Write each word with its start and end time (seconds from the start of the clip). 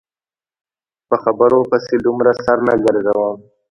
په 1.07 1.15
خبرو 1.23 1.59
پسې 1.69 1.95
دومره 2.05 2.31
سر 2.43 2.57
نه 2.67 2.73
ګرځوم. 2.83 3.37